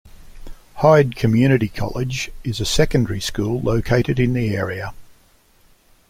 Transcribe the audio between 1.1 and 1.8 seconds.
Community